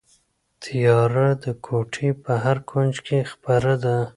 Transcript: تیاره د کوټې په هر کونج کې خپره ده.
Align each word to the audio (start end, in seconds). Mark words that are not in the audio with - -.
تیاره 0.63 1.27
د 1.43 1.45
کوټې 1.65 2.09
په 2.23 2.31
هر 2.43 2.57
کونج 2.69 2.95
کې 3.07 3.19
خپره 3.31 3.73
ده. 3.83 3.97